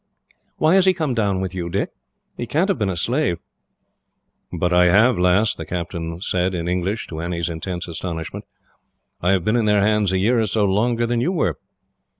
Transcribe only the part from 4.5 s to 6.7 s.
"But I have, lass," the captain said, in